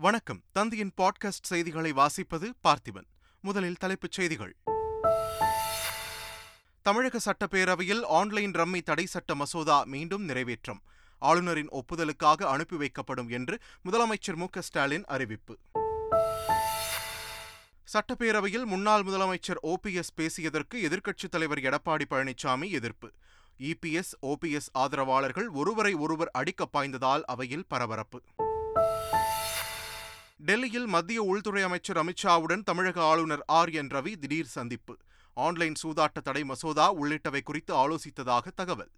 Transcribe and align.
வணக்கம். 0.00 0.42
தந்தியின் 0.58 0.90
பாட்காஸ்ட் 0.96 1.42
செய்திகளை 1.42 1.92
வாசிப்பது 1.92 2.50
பார்த்திபன். 2.68 3.04
முதலில் 3.40 3.76
தலைப்புச் 3.76 4.12
செய்திகள். 4.12 4.56
தமிழக 6.82 7.18
சட்டப்பேரவையில் 7.18 8.04
ஆன்லைன் 8.04 8.50
ரம்மி 8.50 8.82
தடை 8.82 9.06
சட்ட 9.06 9.34
மசோதா 9.34 9.84
மீண்டும் 9.84 10.28
நிறைவேற்றம். 10.28 10.80
ஆளுநரின் 11.18 11.68
ஒப்புதலுக்காக 11.68 12.44
அனுப்பி 12.44 12.76
வைக்கப்படும் 12.76 13.30
என்று 13.30 13.58
முதலமைச்சர் 13.90 14.34
மு 14.34 14.46
ஸ்டாலின் 14.58 15.04
அறிவிப்பு. 15.04 15.58
சட்டப்பேரவையில் 17.92 18.64
முன்னாள் 18.64 19.02
முதலமைச்சர் 19.02 19.56
ஓபிஎஸ் 19.62 20.16
பேசியதற்கு 20.16 20.74
எதிர்க்கட்சித் 20.74 21.30
தலைவர் 21.30 21.58
எடப்பாடி 21.58 22.04
பழனிசாமி 22.10 22.70
எதிர்ப்பு. 22.70 23.12
இபிஎஸ் 23.58 24.12
ஓபிஎஸ் 24.22 24.68
ஆதரவாளர்கள் 24.72 25.48
ஒருவரை 25.48 25.94
ஒருவர் 25.94 26.30
அடிக்க 26.32 26.68
பாய்ந்ததால் 26.72 27.20
அவையில் 27.20 27.66
பரபரப்பு. 27.68 28.22
டெல்லியில் 30.44 30.86
மத்திய 30.86 31.22
உள்துறை 31.22 31.62
அமைச்சர் 31.62 31.96
அமித்ஷாவுடன் 31.96 32.62
தமிழக 32.62 33.02
ஆளுநர் 33.02 33.42
ஆர் 33.46 33.70
என் 33.70 33.86
ரவி 33.86 34.16
திடீர் 34.16 34.46
சந்திப்பு. 34.46 34.96
ஆன்லைன் 35.34 35.74
சூதாட்ட 35.82 36.20
தடை 36.24 36.44
மசோதா 36.44 36.94
உள்ளிட்டவை 36.94 37.40
குறித்து 37.42 37.74
ஆலோசித்ததாக 37.74 38.46
தகவல். 38.54 38.90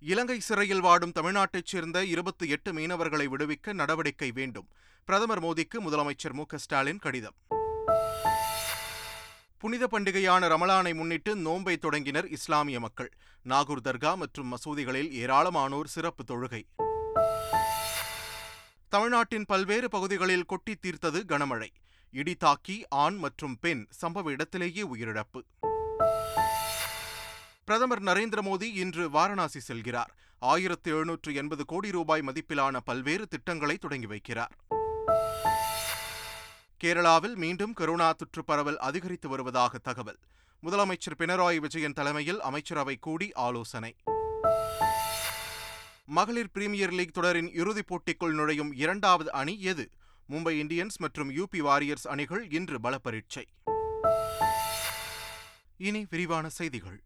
இலங்கை 0.00 0.40
சிறையில் 0.40 0.80
வாடும் 0.80 1.12
தமிழ்நாட்டைச் 1.20 1.64
சேர்ந்த 1.64 2.04
இருபத்தி 2.04 2.48
எட்டு 2.48 2.72
மீனவர்களை 2.72 3.26
விடுவிக்க 3.26 3.72
நடவடிக்கை 3.72 4.30
வேண்டும். 4.30 4.68
பிரதமர் 5.04 5.42
மோடிக்கு 5.42 5.80
முதலமைச்சர் 5.80 6.32
மு 6.32 6.42
ஸ்டாலின் 6.54 6.98
கடிதம். 6.98 7.34
புனித 9.58 9.88
பண்டிகையான 9.92 10.48
ரமலானை 10.48 10.94
முன்னிட்டு 10.94 11.36
நோன்பை 11.36 11.76
தொடங்கினர் 11.76 12.28
இஸ்லாமிய 12.28 12.80
மக்கள். 12.80 13.12
நாகூர் 13.42 13.80
தர்கா 13.84 14.16
மற்றும் 14.16 14.52
மசூதிகளில் 14.52 15.12
ஏராளமானோர் 15.12 15.84
சிறப்பு 15.84 16.24
தொழுகை. 16.24 16.64
தமிழ்நாட்டின் 18.90 19.44
பல்வேறு 19.44 19.88
பகுதிகளில் 19.88 20.44
கொட்டி 20.44 20.74
தீர்த்தது 20.74 21.22
கனமழை. 21.28 21.68
இடி 22.10 22.34
தாக்கி 22.34 22.86
ஆண் 22.88 23.16
மற்றும் 23.16 23.58
பெண் 23.60 23.86
சம்பவ 24.00 24.30
இடத்திலேயே 24.30 24.82
உயிரிழப்பு. 24.82 25.40
பிரதமர் 27.64 28.02
நரேந்திர 28.02 28.40
மோடி 28.42 28.62
இன்று 28.62 29.10
வாரணாசி 29.10 29.60
செல்கிறார். 29.68 30.10
ஆயிரத்து 30.38 30.90
எழுநூற்று 30.90 31.34
எண்பது 31.34 31.64
கோடி 31.64 31.90
ரூபாய் 31.90 32.24
மதிப்பிலான 32.26 32.76
பல்வேறு 32.84 33.26
திட்டங்களை 33.26 33.76
தொடங்கி 33.76 34.06
வைக்கிறார். 34.06 34.50
கேரளாவில் 36.84 37.34
மீண்டும் 37.34 37.72
கொரோனா 37.72 38.12
தொற்று 38.12 38.44
பரவல் 38.44 38.78
அதிகரித்து 38.78 39.28
வருவதாக 39.28 39.78
தகவல். 39.78 40.18
முதலமைச்சர் 40.62 41.18
பினராயி 41.18 41.56
விஜயன் 41.56 41.92
தலைமையில் 41.92 42.40
அமைச்சரவை 42.40 42.96
கூடி 42.96 43.32
ஆலோசனை. 43.32 43.96
மகளிர் 46.12 46.50
பிரீமியர் 46.50 46.92
லீக் 46.92 47.14
தொடரின் 47.14 47.52
இறுதிப் 47.52 47.86
போட்டிக்குள் 47.86 48.32
நுழையும் 48.32 48.72
இரண்டாவது 48.72 49.32
அணி 49.32 49.60
எது? 49.60 49.90
மும்பை 50.30 50.58
இந்தியன்ஸ் 50.58 50.96
மற்றும் 50.96 51.30
யூபி 51.30 51.58
வாரியர்ஸ் 51.58 52.08
அணிகள் 52.08 52.50
இன்று 52.50 52.78
பலப்பரீட்சை. 52.78 53.44
இனி 55.76 56.06
விரிவான 56.10 56.48
செய்திகள். 56.48 57.02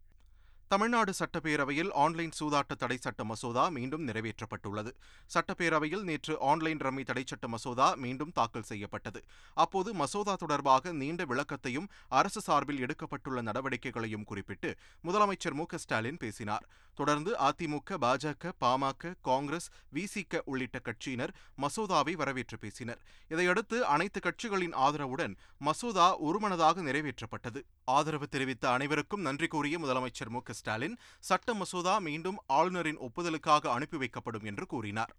தமிழ்நாடு 0.67 1.13
சட்டப்பேரவையில் 1.19 1.91
ஆன்லைன் 1.93 2.31
சூதாட்ட 2.39 2.75
தடை 2.77 2.97
சட்ட 2.97 3.23
மசோதா 3.23 3.69
மீண்டும் 3.69 4.07
நிறைவேற்றப்பட்டுள்ளது. 4.07 4.91
சட்டப்பேரவையில் 5.33 6.01
நேற்று 6.01 6.39
ஆன்லைன் 6.39 6.77
ரம்மி 6.77 7.03
தடை 7.03 7.23
சட்ட 7.25 7.47
மசோதா 7.47 7.95
மீண்டும் 7.95 8.31
தாக்கல் 8.31 8.63
செய்யப்பட்டது. 8.63 9.23
அப்போது 9.53 9.93
மசோதா 9.93 10.35
தொடர்பாக 10.35 10.91
நீண்ட 10.91 11.25
விளக்கத்தையும் 11.25 11.87
அரசு 12.09 12.41
சார்பில் 12.41 12.81
எடுக்கப்பட்டுள்ள 12.85 13.41
நடவடிக்கைகளையும் 13.41 14.23
குறிப்பிட்டு 14.23 14.75
முதலமைச்சர் 15.03 15.53
மு 15.53 15.65
ஸ்டாலின் 15.75 16.17
பேசினார். 16.17 16.65
தொடர்ந்து 16.93 17.31
அதிமுக 17.39 17.97
பாஜக 18.01 18.51
பாமக 18.61 19.13
காங்கிரஸ் 19.21 19.69
விசிக 19.93 20.41
உள்ளிட்ட 20.45 20.79
கட்சியினர் 20.79 21.33
மசோதாவை 21.61 22.13
வரவேற்று 22.13 22.57
பேசினர். 22.57 23.01
இதையடுத்து 23.27 23.85
அனைத்து 23.85 24.19
கட்சிகளின் 24.19 24.73
ஆதரவுடன் 24.73 25.35
மசோதா 25.59 26.17
ஒருமனதாக 26.17 26.81
நிறைவேற்றப்பட்டது. 26.81 27.61
ஆதரவு 27.85 28.27
தெரிவித்த 28.27 28.69
அனைவருக்கும் 28.69 29.21
நன்றி 29.21 29.47
கூறிய 29.47 29.79
முதலமைச்சர் 29.79 30.29
மு 30.29 30.41
ஸ்டாலின் 30.59 30.97
சட்ட 31.29 31.53
மசோதா 31.53 31.95
மீண்டும் 32.07 32.39
ஆளுநரின் 32.57 33.01
ஒப்புதலுக்காக 33.07 33.71
அனுப்பி 33.75 33.97
வைக்கப்படும் 34.03 34.47
என்று 34.51 34.65
கூறினார். 34.73 35.13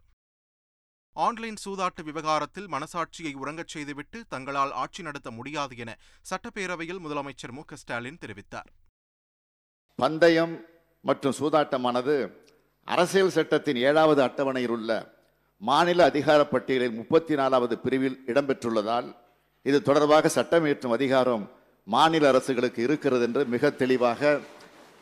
ஆன்லைன் 1.17 1.59
சூதாட்ட 1.65 2.01
விவகாரத்தில் 2.07 2.71
மனசாட்சியை 2.73 3.33
உறங்கச் 3.43 3.73
செய்துவிட்டு 3.75 4.19
தங்களால் 4.33 4.73
ஆட்சி 4.83 5.03
நடத்த 5.03 5.29
முடியாது 5.37 5.77
என 5.83 5.91
சட்டப்பேரவையில் 6.31 7.03
முதலமைச்சர் 7.05 7.55
மு. 7.59 7.63
ஸ்டாலின் 7.83 8.19
தெரிவித்தார். 8.25 8.71
பந்தயம் 9.99 10.55
மற்றும் 11.05 11.37
சூதாட்டமானது 11.39 12.17
அரசியல் 12.89 13.37
சட்டத்தின் 13.37 13.79
ஏழாவது 13.89 14.21
அட்டவணையில் 14.25 14.75
உள்ள 14.77 14.91
மாநில 15.63 16.01
அதிகார 16.11 16.41
பட்டியலில் 16.51 16.97
முப்பத்தி 16.99 17.35
நாலாவது 17.41 17.75
பிரிவில் 17.85 18.19
இடம்பெற்றுள்ளதால் 18.31 19.09
இது 19.67 19.79
தொடர்பாக 19.83 20.29
சட்டம் 20.37 20.67
இயற்றும் 20.67 20.95
அதிகாரம் 20.97 21.45
மாநில 21.87 22.27
அரசுகளுக்கு 22.33 22.81
இருக்கிறது 22.87 23.25
என்று 23.29 23.43
மிக 23.55 23.71
தெளிவாக 23.83 24.21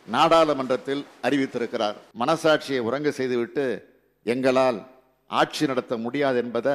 நாடாளுமன்றத்தில் 0.06 1.06
அறிவித்திருக்கிறார். 1.22 1.94
மனசாட்சியை 2.18 2.78
உறங்க 2.78 3.10
செய்துவிட்டு 3.10 3.92
எங்களால் 4.22 4.86
ஆட்சி 5.26 5.66
நடத்த 5.66 5.96
முடியாது 5.96 6.36
என்பதை 6.36 6.72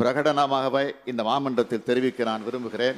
பிரகடனமாகவே 0.00 0.92
இந்த 1.04 1.22
மாமன்றத்தில் 1.22 1.82
தெரிவிக்க 1.82 2.24
நான் 2.24 2.44
விரும்புகிறேன். 2.44 2.96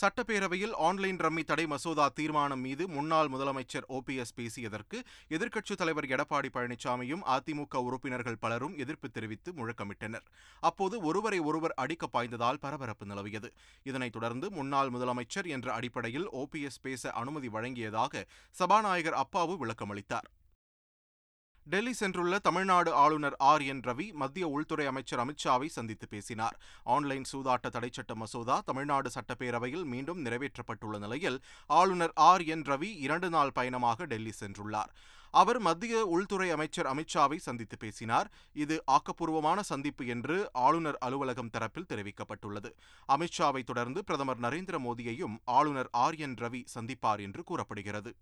சட்டப்பேரவையில் 0.00 0.74
ஆன்லைன் 0.76 1.16
ரம்மி 1.16 1.44
தடை 1.44 1.66
மசோதா 1.66 2.08
தீர்மானம் 2.08 2.60
மீது 2.60 2.88
முன்னாள் 2.88 3.28
முதலமைச்சர் 3.28 3.86
ஓபிஎஸ் 3.88 4.34
பேசியதற்கு 4.36 5.00
எதிர்க்கட்சித் 5.28 5.76
தலைவர் 5.76 6.04
எடப்பாடி 6.04 6.48
பழனிசாமியும் 6.54 7.24
அதிமுக 7.26 7.76
உறுப்பினர்கள் 7.76 8.38
பலரும் 8.40 8.76
எதிர்ப்பு 8.76 9.10
தெரிவித்து 9.10 9.52
முழக்கமிட்டனர். 9.52 10.24
அப்போது 10.60 11.00
ஒருவரை 11.00 11.38
ஒருவர் 11.38 11.74
அடிக்க 11.74 12.08
பாய்ந்ததால் 12.12 12.60
பரபரப்பு 12.60 13.06
நிலவியது. 13.06 13.50
இதனைத் 13.82 14.12
தொடர்ந்து 14.12 14.50
முன்னாள் 14.50 14.90
முதலமைச்சர் 14.90 15.46
என்ற 15.46 15.72
அடிப்படையில் 15.72 16.28
ஓபிஎஸ் 16.32 16.82
பேச 16.82 17.10
அனுமதி 17.10 17.48
வழங்கியதாக 17.48 18.24
சபாநாயகர் 18.50 19.20
அப்பாவு 19.22 19.56
விளக்கமளித்தார். 19.64 20.28
டெல்லி 21.66 21.92
சென்றுள்ள 22.00 22.38
தமிழ்நாடு 22.38 22.92
ஆளுநர் 22.92 23.34
ஆர் 23.38 23.62
என் 23.62 23.80
ரவி 23.80 24.12
மத்திய 24.12 24.48
உள்துறை 24.48 24.86
அமைச்சர் 24.86 25.18
அமித்ஷாவை 25.18 25.66
சந்தித்து 25.66 26.08
பேசினார். 26.08 26.56
ஆன்லைன் 26.84 27.24
சூதாட்ட 27.32 27.68
தடைச்சட்ட 27.72 28.14
மசோதா 28.14 28.62
தமிழ்நாடு 28.66 29.10
சட்டப்பேரவையில் 29.14 29.84
மீண்டும் 29.84 30.24
நிறைவேற்றப்பட்டுள்ள 30.24 30.98
நிலையில் 30.98 31.42
ஆளுநர் 31.66 32.12
ஆர் 32.14 32.44
என் 32.44 32.62
ரவி 32.62 32.90
இரண்டு 32.96 33.28
நாள் 33.28 33.52
பயணமாக 33.52 34.06
டெல்லி 34.06 34.32
சென்றுள்ளார். 34.40 34.90
அவர் 35.30 35.58
மத்திய 35.58 36.06
உள்துறை 36.06 36.50
அமைச்சர் 36.50 36.86
அமித்ஷாவை 36.86 37.36
சந்தித்து 37.36 37.76
பேசினார். 37.76 38.30
இது 38.52 38.84
ஆக்கப்பூர்வமான 38.86 39.60
சந்திப்பு 39.60 40.06
என்று 40.06 40.50
ஆளுநர் 40.52 40.98
அலுவலகம் 40.98 41.50
தரப்பில் 41.52 41.88
தெரிவிக்கப்பட்டுள்ளது. 41.88 42.72
அமித்ஷாவை 43.08 43.62
தொடர்ந்து 43.62 44.04
பிரதமர் 44.04 44.40
நரேந்திர 44.40 44.78
மோடியையும் 44.88 45.38
ஆளுநர் 45.44 45.88
ஆர் 45.92 46.14
என் 46.14 46.34
ரவி 46.34 46.64
சந்திப்பார் 46.74 47.20
என்று 47.20 47.44
கூறப்படுகிறது. 47.44 48.12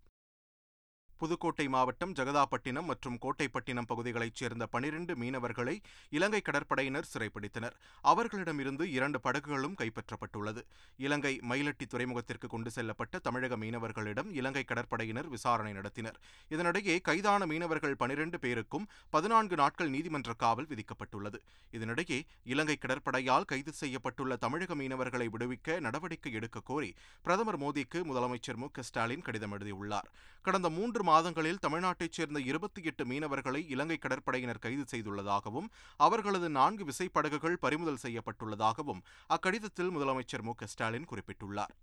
புதுக்கோட்டை 1.20 1.69
மாவட்டம் 1.69 2.12
ஜெகதாப்பட்டினம் 2.12 2.86
மற்றும் 2.91 3.19
கோட்டைப்பட்டினம் 3.25 3.88
பகுதிகளைச் 3.91 4.38
சேர்ந்த 4.41 4.66
பனிரெண்டு 4.66 5.14
மீனவர்களை 5.14 5.75
இலங்கை 6.10 6.41
கடற்படையினர் 6.44 7.08
சிறைப்பிடித்தனர். 7.12 7.75
அவர்களிடமிருந்து 8.03 8.84
இரண்டு 8.91 9.20
படகுகளும் 9.20 9.75
கைப்பற்றப்பட்டுள்ளது. 9.81 10.62
இலங்கை 10.97 11.32
மயிலட்டி 11.50 11.86
துறைமுகத்திற்கு 11.86 12.48
கொண்டு 12.48 12.70
செல்லப்பட்ட 12.76 13.20
தமிழக 13.22 13.56
மீனவர்களிடம் 13.56 14.31
இலங்கை 14.41 14.64
கடற்படையினர் 14.69 15.28
விசாரணை 15.28 15.72
நடத்தினர். 15.72 16.19
இதனிடையே 16.50 16.97
கைதான 17.00 17.47
மீனவர்கள் 17.47 17.97
பனிரெண்டு 17.97 18.38
பேருக்கும் 18.38 18.88
பதினான்கு 19.10 19.56
நாட்கள் 19.56 19.92
நீதிமன்ற 19.97 20.32
காவல் 20.44 20.70
விதிக்கப்பட்டுள்ளது. 20.72 21.41
இதனிடையே 21.72 22.20
இலங்கை 22.44 22.78
கடற்படையால் 22.81 23.48
கைது 23.52 23.75
செய்யப்பட்டுள்ள 23.82 24.37
தமிழக 24.47 24.75
மீனவர்களை 24.75 25.28
விடுவிக்க 25.37 25.81
நடவடிக்கை 25.81 26.32
எடுக்க 26.32 26.66
கோரி 26.72 26.91
பிரதமர் 27.22 27.60
மோடிக்கு 27.60 28.00
முதலமைச்சர் 28.10 28.60
மு 28.62 28.69
ஸ்டாலின் 28.81 29.26
கடிதம் 29.28 29.52
எழுதியுள்ளார். 29.52 30.10
கடந்த 30.42 30.69
மூன்று 30.70 31.02
மாதங்களில் 31.10 31.62
தமிழ்நாட்டைச் 31.66 32.16
சேர்ந்த 32.19 32.38
இருபத்தி 32.50 32.81
எட்டு 32.82 33.04
மீனவர்களை 33.04 33.60
இலங்கை 33.75 33.98
கடற்படையினர் 34.03 34.65
கைது 34.65 34.84
செய்துள்ளதாகவும் 34.93 35.69
அவர்களது 36.06 36.48
நான்கு 36.58 36.85
விசைப்படகுகள் 36.85 37.62
பறிமுதல் 37.64 38.02
செய்யப்பட்டுள்ளதாகவும் 38.05 39.05
அக்கடிதத்தில் 39.37 39.94
முதலமைச்சர் 39.96 40.46
மு 40.49 40.55
ஸ்டாலின் 40.67 41.08
குறிப்பிட்டுள்ளார். 41.12 41.75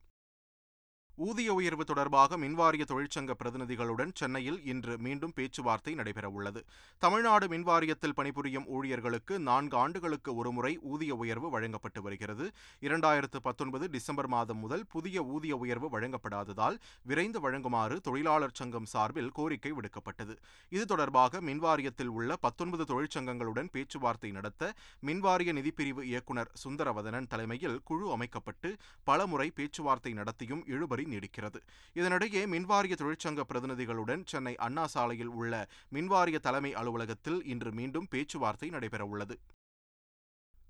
ஊதிய 1.26 1.52
உயர்வு 1.60 1.84
தொடர்பாக 1.86 2.38
மின்வாரிய 2.38 2.84
தொழிற்சங்க 2.90 3.32
பிரதிநிதிகளுடன் 3.40 4.12
சென்னையில் 4.20 4.60
இன்று 4.72 4.94
மீண்டும் 5.06 5.32
பேச்சுவார்த்தை 5.38 5.94
நடைபெறவுள்ளது. 5.96 6.62
தமிழ்நாடு 7.02 7.46
மின்வாரியத்தில் 7.54 8.14
பணிபுரியும் 8.20 8.68
ஊழியர்களுக்கு 8.76 9.34
நான்கு 9.48 9.76
ஆண்டுகளுக்கு 9.78 10.32
ஒருமுறை 10.36 10.72
ஊதிய 10.92 11.16
உயர்வு 11.16 11.50
வழங்கப்பட்டு 11.56 12.02
வருகிறது. 12.02 12.46
இரண்டாயிரத்து 12.82 13.40
பத்தொன்பது 13.48 13.88
டிசம்பர் 13.96 14.30
மாதம் 14.36 14.62
முதல் 14.66 14.86
புதிய 14.96 15.24
ஊதிய 15.24 15.56
உயர்வு 15.58 15.90
வழங்கப்படாததால் 15.96 16.78
விரைந்து 17.12 17.42
வழங்குமாறு 17.46 17.98
தொழிலாளர் 18.10 18.56
சங்கம் 18.60 18.88
சார்பில் 18.94 19.32
கோரிக்கை 19.40 19.72
விடுக்கப்பட்டது. 19.80 20.36
இது 20.70 20.86
தொடர்பாக 20.86 21.42
மின்வாரியத்தில் 21.50 22.14
உள்ள 22.20 22.38
பத்தொன்பது 22.46 22.88
தொழிற்சங்கங்களுடன் 22.94 23.72
பேச்சுவார்த்தை 23.78 24.32
நடத்த 24.38 24.72
மின்வாரிய 25.10 25.52
நிதிப்பிரிவு 25.60 26.04
இயக்குநர் 26.12 26.54
சுந்தரவதனன் 26.66 27.32
தலைமையில் 27.34 27.82
குழு 27.84 28.08
அமைக்கப்பட்டு 28.12 28.72
பலமுறை 29.04 29.50
பேச்சுவார்த்தை 29.60 30.14
நடத்தியும் 30.22 30.66
இழுபறி 30.76 31.06
நீடிக்கிறது. 31.08 31.60
இதனிடையே 31.94 32.44
மின்வாரிய 32.54 32.96
தொழிற்சங்க 33.02 33.44
பிரதிநிதிகளுடன் 33.54 34.24
சென்னை 34.26 34.56
அண்ணா 34.56 34.88
சாலையில் 34.88 35.34
உள்ள 35.42 35.68
மின்வாரிய 35.94 36.40
தலைமை 36.40 36.74
அலுவலகத்தில் 36.74 37.46
இன்று 37.46 37.72
மீண்டும் 37.72 38.08
பேச்சுவார்த்தை 38.10 38.70
நடைபெறவுள்ளது. 38.70 39.38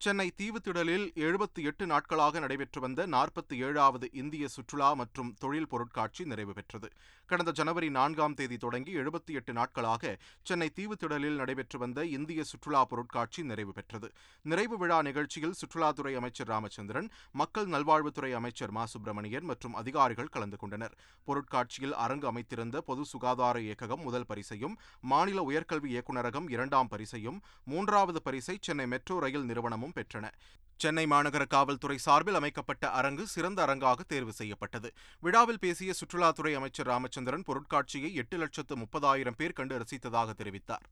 சென்னை 0.02 0.26
தீவுத்திடலில் 0.38 1.06
எழுபத்தி 1.26 1.62
எட்டு 1.64 1.86
நாட்களாக 1.86 2.40
நடைபெற்று 2.40 2.80
வந்த 2.82 3.08
நாற்பத்தி 3.08 3.56
ஏழாவது 3.68 4.08
இந்திய 4.12 4.48
சுற்றுலா 4.48 4.94
மற்றும் 4.94 5.34
தொழில் 5.40 5.68
பொருட்காட்சி 5.68 6.24
நிறைவு 6.26 6.54
பெற்றது. 6.54 6.90
கடந்த 7.26 7.52
ஜனவரி 7.52 7.90
நான்காம் 7.90 8.34
தேதி 8.34 8.58
தொடங்கி 8.58 8.92
எழுபத்தி 8.96 9.32
எட்டு 9.40 9.54
நாட்களாக 9.54 10.12
சென்னை 10.44 10.72
தீவுத்திடலில் 10.76 11.40
நடைபெற்று 11.40 11.80
வந்த 11.80 12.06
இந்திய 12.18 12.44
சுற்றுலா 12.44 12.86
பொருட்காட்சி 12.86 13.44
நிறைவு 13.44 13.72
பெற்றது. 13.72 14.10
நிறைவு 14.42 14.78
விழா 14.78 15.02
நிகழ்ச்சியில் 15.02 15.58
சுற்றுலாத்துறை 15.62 16.14
அமைச்சர் 16.16 16.48
ராமச்சந்திரன் 16.48 17.10
மக்கள் 17.32 17.68
நல்வாழ்வுத்துறை 17.68 18.32
அமைச்சர் 18.32 18.72
மா. 18.72 18.86
சுப்பிரமணியன் 18.86 19.44
மற்றும் 19.44 19.76
அதிகாரிகள் 19.76 20.32
கலந்து 20.38 20.58
கொண்டனர். 20.58 20.96
பொருட்காட்சியில் 21.26 21.98
அரங்கு 22.06 22.30
அமைத்திருந்த 22.32 22.78
பொது 22.82 23.06
சுகாதார 23.06 23.58
இயக்ககம் 23.60 24.02
முதல் 24.02 24.26
பரிசையும் 24.26 24.78
மாநில 25.02 25.42
உயர்கல்வி 25.50 25.92
இயக்குநரகம் 25.96 26.50
இரண்டாம் 26.50 26.88
பரிசையும் 26.88 27.42
மூன்றாவது 27.66 28.22
பரிசை 28.22 28.58
சென்னை 28.62 28.88
மெட்ரோ 28.88 29.20
ரயில் 29.20 29.50
நிறுவனமும் 29.52 29.87
பெற்றன. 29.96 30.32
சென்னை 30.78 31.06
மாநகர 31.06 31.48
காவல்துறை 31.48 31.98
சார்பில் 31.98 32.36
அமைக்கப்பட்ட 32.36 32.90
அரங்கு 32.90 33.28
சிறந்த 33.28 33.66
அரங்காக 33.66 34.00
தேர்வு 34.08 34.34
செய்யப்பட்டது. 34.34 34.92
விழாவில் 35.20 35.60
பேசிய 35.60 35.94
சுற்றுலாத்துறை 35.94 36.54
அமைச்சர் 36.54 36.86
ராமச்சந்திரன் 36.86 37.44
பொருட்காட்சியை 37.48 38.14
எட்டு 38.14 38.38
லட்சத்து 38.38 38.76
முப்பதாயிரம் 38.76 39.38
பேர் 39.38 39.54
கண்டு 39.54 39.80
ரசித்ததாக 39.80 40.34
தெரிவித்தார். 40.38 40.86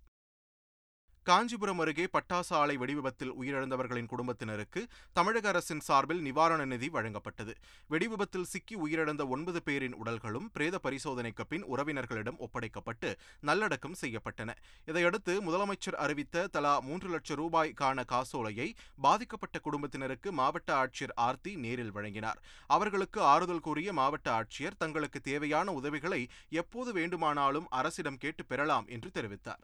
காஞ்சிபுரம் 1.28 1.80
அருகே 1.80 2.04
பட்டாசு 2.14 2.52
ஆலை 2.54 2.74
வெடிவிபத்தில் 2.78 3.32
உயிரிழந்தவர்களின் 3.42 4.06
குடும்பத்தினருக்கு 4.06 4.88
தமிழக 5.14 5.48
அரசின் 5.48 5.80
சார்பில் 5.80 6.22
நிவாரண 6.22 6.66
நிதி 6.66 6.88
வழங்கப்பட்டது. 6.88 7.54
வெடிவிபத்தில் 7.90 8.46
சிக்கி 8.52 8.76
உயிரிழந்த 8.76 9.28
ஒன்பது 9.28 9.64
பேரின் 9.64 9.96
உடல்களும் 9.96 10.46
பிரேத 10.54 10.80
பரிசோதனைக்கு 10.84 11.46
பின் 11.48 11.66
உறவினர்களிடம் 11.66 12.40
ஒப்படைக்கப்பட்டு 12.40 13.16
நல்லடக்கம் 13.40 13.98
செய்யப்பட்டன. 14.02 14.54
இதையடுத்து 14.86 15.42
முதலமைச்சர் 15.42 16.00
அறிவித்த 16.06 16.48
தலா 16.48 16.80
மூன்று 16.80 17.10
லட்சம் 17.10 17.40
ரூபாய்க்கான 17.42 18.06
காசோலையை 18.06 18.76
பாதிக்கப்பட்ட 19.02 19.60
குடும்பத்தினருக்கு 19.60 20.32
மாவட்ட 20.32 20.72
ஆட்சியர் 20.84 21.16
ஆர்த்தி 21.16 21.56
நேரில் 21.56 21.92
வழங்கினார். 21.92 22.42
அவர்களுக்கு 22.68 23.22
ஆறுதல் 23.22 23.66
கூறிய 23.68 23.94
மாவட்ட 23.94 24.30
ஆட்சியர் 24.40 24.78
தங்களுக்கு 24.78 25.22
தேவையான 25.22 25.72
உதவிகளை 25.72 26.28
எப்போது 26.50 26.94
வேண்டுமானாலும் 26.94 27.70
அரசிடம் 27.70 28.18
கேட்டு 28.18 28.46
பெறலாம் 28.46 28.88
என்று 28.88 29.12
தெரிவித்தார். 29.14 29.64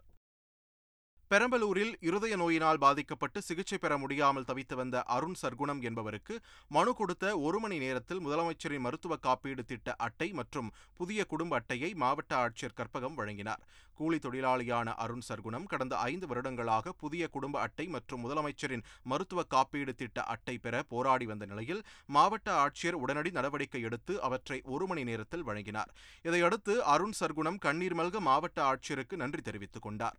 பெரம்பலூரில் 1.32 1.92
இருதய 2.08 2.34
நோயினால் 2.40 2.80
பாதிக்கப்பட்டு 2.82 3.38
சிகிச்சை 3.46 3.76
பெற 3.82 3.92
முடியாமல் 3.98 4.46
தவித்து 4.48 4.74
வந்த 4.80 4.96
அருண் 5.14 5.36
சர்க்குணம் 5.42 5.78
என்பவருக்கு 5.88 6.34
மனு 6.74 6.90
கொடுத்த 6.94 7.24
ஒரு 7.46 7.58
மணி 7.62 7.76
நேரத்தில் 7.84 8.20
முதலமைச்சரின் 8.24 8.84
மருத்துவ 8.86 9.16
காப்பீடு 9.26 9.62
திட்ட 9.70 9.94
அட்டை 10.06 10.28
மற்றும் 10.40 10.68
புதிய 10.98 11.24
குடும்ப 11.30 11.56
அட்டையை 11.58 11.90
மாவட்ட 12.02 12.32
ஆட்சியர் 12.42 12.76
கற்பகம் 12.80 13.16
வழங்கினார். 13.20 13.62
கூலி 13.98 14.18
தொழிலாளியான 14.24 14.94
அருண் 15.04 15.24
சர்க்குணம் 15.28 15.68
கடந்த 15.72 15.94
ஐந்து 16.10 16.26
வருடங்களாக 16.32 16.92
புதிய 17.02 17.28
குடும்ப 17.36 17.56
அட்டை 17.60 17.86
மற்றும் 17.94 18.22
முதலமைச்சரின் 18.24 18.84
மருத்துவ 19.12 19.42
காப்பீடு 19.54 19.94
திட்ட 19.94 20.24
அட்டை 20.34 20.56
பெற 20.58 20.82
போராடி 20.92 21.28
வந்த 21.32 21.46
நிலையில் 21.52 21.82
மாவட்ட 22.16 22.50
ஆட்சியர் 22.64 23.00
உடனடி 23.04 23.32
நடவடிக்கை 23.38 23.82
எடுத்து 23.90 24.16
அவற்றை 24.28 24.58
ஒரு 24.74 24.86
மணி 24.92 25.04
நேரத்தில் 25.10 25.46
வழங்கினார். 25.50 25.92
இதையடுத்து 26.28 26.76
அருண் 26.94 27.16
சர்க்குணம் 27.22 27.62
கண்ணீர் 27.68 27.98
மல்க 28.02 28.20
மாவட்ட 28.28 28.60
ஆட்சியருக்கு 28.72 29.22
நன்றி 29.24 29.42
தெரிவித்துக் 29.48 29.86
கொண்டார். 29.88 30.18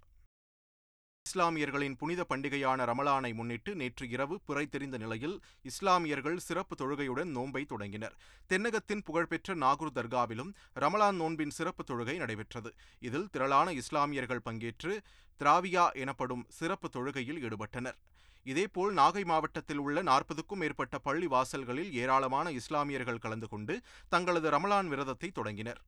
இஸ்லாமியர்களின் 1.34 1.96
புனித 2.00 2.22
பண்டிகையான 2.30 2.86
ரமலானை 2.90 3.30
முன்னிட்டு 3.34 3.72
நேற்று 3.76 4.10
இரவு 4.10 4.36
பிறை 4.48 4.64
தெரிந்த 4.74 4.98
நிலையில் 5.04 5.34
இஸ்லாமியர்கள் 5.70 6.38
சிறப்பு 6.48 6.74
தொழுகையுடன் 6.82 7.32
நோன்பை 7.38 7.66
தொடங்கினர். 7.66 8.16
தென்னகத்தின் 8.50 9.02
புகழ்பெற்ற 9.08 9.56
நாகூர் 9.64 9.96
தர்காவிலும் 9.96 10.52
ரமலான் 10.84 11.18
நோன்பின் 11.22 11.54
சிறப்பு 11.58 11.84
தொழுகை 11.92 12.16
நடைபெற்றது. 12.18 12.72
இதில் 13.00 13.28
திரளான 13.32 13.74
இஸ்லாமியர்கள் 13.82 14.44
பங்கேற்று 14.46 14.94
திராவியா 15.40 15.86
எனப்படும் 16.04 16.46
சிறப்பு 16.60 16.90
தொழுகையில் 16.98 17.42
ஈடுபட்டனர். 17.46 17.98
இதேபோல் 18.44 18.94
நாகை 18.94 19.26
மாவட்டத்தில் 19.32 19.78
உள்ள 19.78 20.02
நாற்பதுக்கும் 20.02 20.64
மேற்பட்ட 20.64 20.98
பள்ளி 21.00 21.28
வாசல்களில் 21.28 21.92
ஏராளமான 22.04 22.52
இஸ்லாமியர்கள் 22.52 23.24
கலந்து 23.26 23.48
கொண்டு 23.48 23.82
தங்களது 24.10 24.50
ரமலான் 24.50 24.88
விரதத்தை 24.88 25.32
தொடங்கினர். 25.32 25.82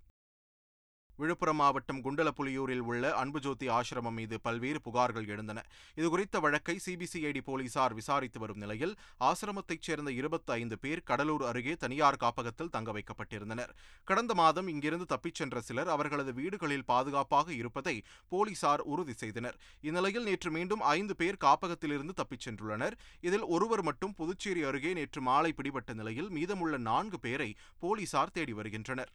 விழுப்புரம் 1.18 1.56
மாவட்டம் 1.56 2.02
குண்டலப்புலியூரில் 2.04 2.84
உள்ள 2.90 3.24
அன்புஜோதி 3.24 3.68
ஆசிரமம் 3.70 4.18
மீது 4.20 4.42
பல்வேறு 4.42 4.80
புகார்கள் 4.86 5.28
எழுந்தன. 5.28 5.64
இதுகுறித்த 5.96 6.40
வழக்கை 6.40 6.80
சிபிசிஐடி 6.86 7.42
போலீசார் 7.42 7.94
விசாரித்து 7.94 8.40
வரும் 8.40 8.58
நிலையில் 8.58 8.96
ஆசிரமத்தைச் 9.20 9.82
சேர்ந்த 9.82 10.12
இருபத்தி 10.12 10.52
ஐந்து 10.52 10.80
பேர் 10.80 11.04
கடலூர் 11.04 11.44
அருகே 11.44 11.76
தனியார் 11.76 12.18
காப்பகத்தில் 12.18 12.70
தங்க 12.70 12.92
வைக்கப்பட்டிருந்தனர். 12.92 13.72
கடந்த 14.04 14.34
மாதம் 14.34 14.68
இங்கிருந்து 14.68 15.06
தப்பிச் 15.06 15.36
சென்ற 15.36 15.62
சிலர் 15.62 15.88
அவர்களது 15.88 16.34
வீடுகளில் 16.34 16.86
பாதுகாப்பாக 16.86 17.54
இருப்பதை 17.54 18.04
போலீசார் 18.30 18.80
உறுதி 18.80 19.14
செய்தனர். 19.14 19.58
இந்நிலையில் 19.82 20.24
நேற்று 20.24 20.52
மீண்டும் 20.52 20.80
ஐந்து 20.80 21.16
பேர் 21.16 21.42
காப்பகத்திலிருந்து 21.44 22.14
தப்பிச் 22.14 22.50
சென்றுள்ளனர். 22.50 22.98
இதில் 23.22 23.44
ஒருவர் 23.44 23.84
மட்டும் 23.84 24.14
புதுச்சேரி 24.14 24.64
அருகே 24.64 24.94
நேற்று 24.94 25.22
மாலை 25.22 25.54
பிடிபட்ட 25.54 25.94
நிலையில் 25.94 26.30
மீதமுள்ள 26.30 26.78
நான்கு 26.78 27.20
பேரை 27.20 27.56
போலீசார் 27.80 28.32
தேடி 28.32 28.54
வருகின்றனர். 28.54 29.12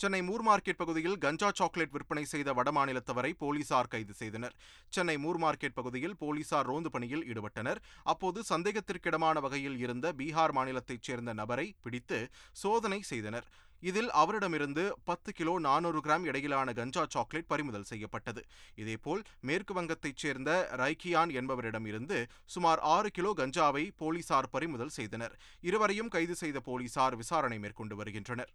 சென்னை 0.00 0.18
மூர் 0.28 0.42
மார்க்கெட் 0.46 0.78
பகுதியில் 0.80 1.18
கஞ்சா 1.18 1.48
சாக்லேட் 1.58 1.92
விற்பனை 1.92 2.24
செய்த 2.32 2.52
வடமாநிலத்தவரை 2.56 3.30
போலீசார் 3.42 3.88
கைது 3.92 4.14
செய்தனர். 4.14 4.54
சென்னை 4.94 5.14
மூர் 5.24 5.38
மார்க்கெட் 5.44 5.76
பகுதியில் 5.78 6.16
போலீசார் 6.22 6.68
ரோந்து 6.70 6.90
பணியில் 6.94 7.24
ஈடுபட்டனர். 7.30 7.78
அப்போது 8.12 8.42
சந்தேகத்திற்கிடமான 8.50 9.40
வகையில் 9.46 9.78
இருந்த 9.84 10.12
பீகார் 10.18 10.54
மாநிலத்தைச் 10.58 11.06
சேர்ந்த 11.08 11.32
நபரை 11.32 11.66
பிடித்து 11.86 12.18
சோதனை 12.62 13.00
செய்தனர். 13.12 13.48
இதில் 13.82 14.10
அவரிடமிருந்து 14.20 14.84
பத்து 15.04 15.32
கிலோ 15.38 15.54
நானூறு 15.68 16.00
கிராம் 16.04 16.24
இடையிலான 16.24 16.72
கஞ்சா 16.72 17.06
சாக்லேட் 17.14 17.50
பறிமுதல் 17.54 17.88
செய்யப்பட்டது. 17.92 18.44
இதேபோல் 18.82 19.24
மேற்கு 19.40 19.74
வங்கத்தைச் 19.80 20.22
சேர்ந்த 20.24 20.50
ரைக்கியான் 20.82 21.34
என்பவரிடமிருந்து 21.40 22.20
சுமார் 22.44 22.82
ஆறு 22.94 23.10
கிலோ 23.10 23.32
கஞ்சாவை 23.42 23.86
போலீசார் 24.02 24.52
பறிமுதல் 24.56 24.96
செய்தனர். 25.00 25.36
இருவரையும் 25.60 26.14
கைது 26.16 26.36
செய்த 26.44 26.60
போலீசார் 26.70 27.16
விசாரணை 27.16 27.58
மேற்கொண்டு 27.58 27.96
வருகின்றனர். 27.96 28.52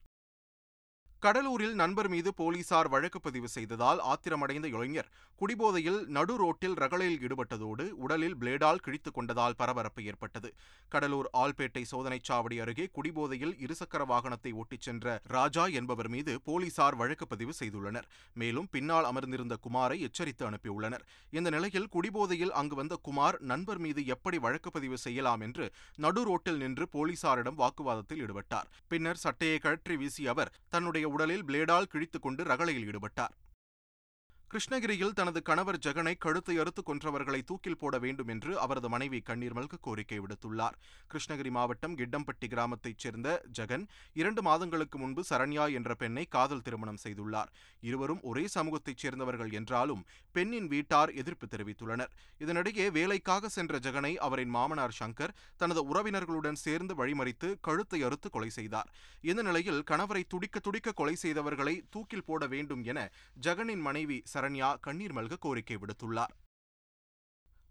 கடலூரில் 1.23 1.73
நண்பர் 1.79 2.07
மீது 2.09 2.29
போலீசார் 2.37 2.87
வழக்கு 2.87 3.19
பதிவு 3.25 3.47
செய்ததால் 3.55 3.99
ஆத்திரமடைந்த 4.11 4.67
இளைஞர் 4.75 5.09
குடிபோதையில் 5.41 5.99
நடு 6.15 6.35
ரோட்டில் 6.39 6.73
ரகளையில் 6.73 7.19
ஈடுபட்டதோடு 7.25 7.85
உடலில் 8.03 8.35
பிளேடால் 8.41 8.81
கிழித்துக் 8.85 9.15
கொண்டதால் 9.17 9.55
பரபரப்பு 9.59 10.01
ஏற்பட்டது. 10.03 10.49
கடலூர் 10.93 11.29
ஆல்பேட்டை 11.41 11.83
சோதனைச் 11.91 12.25
சாவடி 12.29 12.57
அருகே 12.63 12.85
குடிபோதையில் 12.97 13.53
இருசக்கர 13.65 14.05
வாகனத்தை 14.13 14.53
ஓட்டிச் 14.61 14.85
சென்ற 14.87 15.15
ராஜா 15.35 15.65
என்பவர் 15.79 16.09
மீது 16.15 16.35
போலீசார் 16.47 16.97
வழக்கு 17.01 17.27
பதிவு 17.27 17.53
செய்துள்ளனர். 17.59 18.07
மேலும் 18.33 18.67
பின்னால் 18.71 19.09
அமர்ந்திருந்த 19.11 19.57
குமாரை 19.67 19.99
எச்சரித்து 20.09 20.45
அனுப்பியுள்ளனர். 20.49 21.05
இந்த 21.37 21.49
நிலையில் 21.57 21.89
குடிபோதையில் 21.97 22.55
அங்கு 22.61 22.75
வந்த 22.81 22.97
குமார் 23.09 23.39
நண்பர் 23.53 23.77
மீது 23.77 24.03
எப்படி 24.05 24.39
வழக்கு 24.47 24.71
பதிவு 24.71 24.99
செய்யலாம் 25.05 25.41
என்று 25.41 25.67
நடு 26.07 26.23
ரோட்டில் 26.23 26.61
நின்று 26.65 26.87
போலீசாரிடம் 26.97 27.61
வாக்குவாதத்தில் 27.63 28.23
ஈடுபட்டார். 28.25 28.67
பின்னர் 28.87 29.23
சட்டையை 29.27 29.59
கழற்றி 29.67 29.97
வீசிய 30.03 30.35
அவர் 30.35 30.53
தன்னுடைய 30.69 31.09
உடலில் 31.11 31.45
பிளேடால் 31.45 31.91
கிழித்துக் 31.91 32.21
கொண்டு 32.21 32.43
ரகளையில் 32.43 32.87
ஈடுபட்டார். 32.87 33.35
கிருஷ்ணகிரியில் 34.51 35.13
தனது 35.17 35.39
கணவர் 35.47 35.77
ஜெகனை 35.83 36.11
கழுத்தை 36.23 36.53
அறுத்து 36.61 36.81
கொன்றவர்களை 36.87 37.39
தூக்கில் 37.49 37.77
போட 37.81 37.95
வேண்டும் 38.05 38.31
என்று 38.33 38.51
அவரது 38.63 38.87
மனைவி 38.93 39.19
கண்ணீர் 39.27 39.55
மல்க 39.57 39.77
கோரிக்கை 39.85 40.17
விடுத்துள்ளார். 40.23 40.75
கிருஷ்ணகிரி 41.11 41.51
மாவட்டம் 41.57 41.95
கிட்டம்பட்டி 41.99 42.47
கிராமத்தைச் 42.53 43.03
சேர்ந்த 43.03 43.27
ஜெகன் 43.57 43.85
இரண்டு 44.21 44.41
மாதங்களுக்கு 44.47 44.97
முன்பு 45.03 45.23
சரண்யா 45.29 45.67
என்ற 45.77 45.95
பெண்ணை 46.01 46.25
காதல் 46.35 46.63
திருமணம் 46.65 46.99
செய்துள்ளார். 47.03 47.51
இருவரும் 47.89 48.21
ஒரே 48.31 48.43
சமூகத்தைச் 48.55 49.01
சேர்ந்தவர்கள் 49.03 49.53
என்றாலும் 49.59 50.01
பெண்ணின் 50.35 50.67
வீட்டார் 50.73 51.13
எதிர்ப்பு 51.23 51.47
தெரிவித்துள்ளனர். 51.53 52.11
இதனிடையே 52.43 52.87
வேலைக்காக 52.97 53.53
சென்ற 53.57 53.79
ஜெகனை 53.87 54.13
அவரின் 54.27 54.53
மாமனார் 54.57 54.97
சங்கர் 54.99 55.35
தனது 55.63 55.83
உறவினர்களுடன் 55.93 56.61
சேர்ந்து 56.65 56.95
வழிமறித்து 57.01 57.51
கழுத்தை 57.69 58.01
அறுத்து 58.09 58.29
கொலை 58.35 58.51
செய்தார். 58.59 58.91
இந்த 59.29 59.41
நிலையில் 59.49 59.81
கணவரை 59.93 60.25
துடிக்க 60.35 60.65
துடிக்க 60.67 60.97
கொலை 61.01 61.15
செய்தவர்களை 61.23 61.77
தூக்கில் 61.95 62.27
போட 62.29 62.43
வேண்டும் 62.57 62.85
என 62.91 63.09
ஜெகனின் 63.47 63.83
மனைவி 63.89 64.19
சரண்யா 64.41 64.79
கண்ணீர் 64.79 65.13
மல்க 65.13 65.35
கோரிக்கை 65.39 65.77
விடுத்துள்ளார். 65.77 66.31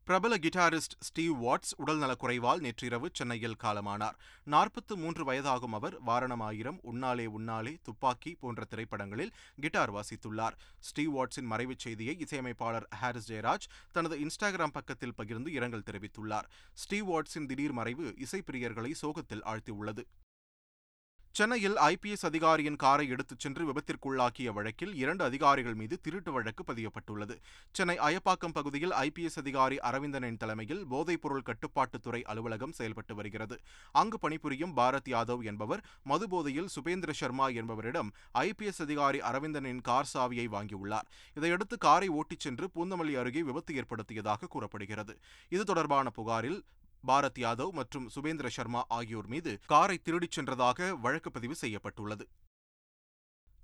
பிரபல 0.05 0.37
கிட்டாரிஸ்ட் 0.37 0.95
ஸ்டீவ் 1.01 1.45
வாட்ஸ் 1.45 1.73
உடல்நலக்குறைவால் 1.79 2.59
நேற்றிரவு 2.59 3.11
சென்னையில் 3.13 3.57
காலமானார். 3.63 4.17
நாற்பத்து 4.45 4.97
மூன்று 4.97 5.33
வயதாகும் 5.33 5.75
அவர் 5.79 6.03
வாரணமாயிரம் 6.03 6.79
உன்னாலே 6.93 7.27
உன்னாலே 7.39 7.77
துப்பாக்கி 7.83 8.37
போன்ற 8.41 8.65
திரைப்படங்களில் 8.65 9.33
கிட்டார் 9.61 9.93
வாசித்துள்ளார். 9.93 10.57
ஸ்டீவ் 10.81 11.17
வாட்ஸின் 11.17 11.51
மறைவுச் 11.51 11.79
செய்தியை 11.79 12.19
இசையமைப்பாளர் 12.19 12.89
ஹாரிஸ் 12.91 13.33
ஜெயராஜ் 13.33 13.69
தனது 13.93 14.19
இன்ஸ்டாகிராம் 14.19 14.77
பக்கத்தில் 14.79 15.15
பகிர்ந்து 15.15 15.53
இரங்கல் 15.53 15.89
தெரிவித்துள்ளார். 15.91 16.49
ஸ்டீவ் 16.75 17.11
வாட்ஸின் 17.11 17.47
திடீர் 17.47 17.73
மறைவு 17.73 18.15
இசைப்பிரியர்களை 18.27 18.91
சோகத்தில் 18.91 19.43
ஆழ்த்தியுள்ளது. 19.43 20.05
சென்னையில் 21.35 21.77
ஐபிஎஸ் 21.77 22.25
அதிகாரியின் 22.27 22.77
காரை 22.77 23.09
எடுத்துச் 23.09 23.39
சென்று 23.39 23.65
விபத்திற்குள்ளாக்கிய 23.69 24.49
வழக்கில் 24.53 24.95
இரண்டு 24.95 25.25
அதிகாரிகள் 25.25 25.75
மீது 25.75 26.01
திருட்டு 26.01 26.33
வழக்கு 26.33 26.63
பதியப்பட்டுள்ளது. 26.73 27.35
சென்னை 27.73 27.97
அயப்பாக்கம் 27.99 28.55
பகுதியில் 28.55 28.91
ஐபிஎஸ் 28.91 29.39
அதிகாரி 29.39 29.77
அரவிந்தனின் 29.77 30.37
தலைமையில் 30.37 30.83
போதைப்பொருள் 30.87 31.45
கட்டுப்பாட்டுத்துறை 31.45 32.23
அலுவலகம் 32.23 32.73
செயல்பட்டு 32.73 33.15
வருகிறது. 33.15 33.59
அங்கு 33.93 34.19
பணிபுரியும் 34.19 34.77
பாரத் 34.77 35.09
யாதவ் 35.09 35.45
என்பவர் 35.45 35.85
மதுபோதையில் 36.03 36.69
சுபேந்திர 36.75 37.13
சர்மா 37.13 37.49
என்பவரிடம் 37.49 38.11
ஐபிஎஸ் 38.39 38.83
அதிகாரி 38.83 39.21
அரவிந்தனின் 39.21 39.81
கார் 39.81 40.11
சாவியை 40.15 40.49
வாங்கியுள்ளார். 40.57 41.09
இதையடுத்து 41.35 41.79
காரை 41.79 42.09
ஓட்டிச் 42.09 42.41
சென்று 42.41 42.69
பூந்தமல்லி 42.75 43.17
அருகே 43.19 43.43
விபத்து 43.43 43.75
ஏற்படுத்தியதாக 43.75 44.47
கூறப்படுகிறது. 44.47 45.17
இது 45.49 45.65
தொடர்பான 45.65 46.11
புகாரில் 46.11 46.61
பாரத் 47.07 47.39
யாதவ் 47.39 47.73
மற்றும் 47.73 48.07
சுபேந்திர 48.15 48.49
சர்மா 48.49 48.85
ஆகியோர் 48.89 49.27
மீது 49.27 49.53
காரை 49.67 49.99
திருடிச் 49.99 50.37
சென்றதாக 50.39 51.01
வழக்கு 51.01 51.31
பதிவு 51.31 51.55
செய்யப்பட்டுள்ளது. 51.55 52.25